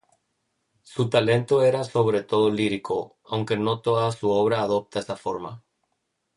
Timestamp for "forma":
5.15-5.63